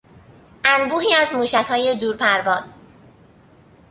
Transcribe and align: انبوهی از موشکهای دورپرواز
انبوهی 0.65 1.13
از 1.15 1.35
موشکهای 1.35 1.95
دورپرواز 1.97 2.79